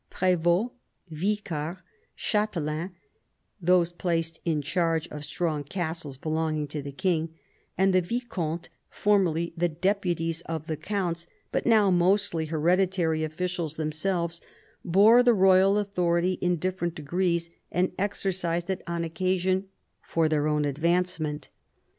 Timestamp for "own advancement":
20.47-21.49